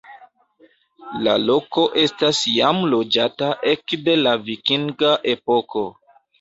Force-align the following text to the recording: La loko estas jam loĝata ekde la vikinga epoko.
La 1.27 1.35
loko 1.41 1.83
estas 2.05 2.41
jam 2.55 2.81
loĝata 2.95 3.53
ekde 3.75 4.19
la 4.25 4.35
vikinga 4.51 5.15
epoko. 5.37 5.89